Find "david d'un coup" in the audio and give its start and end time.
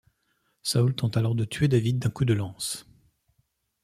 1.67-2.25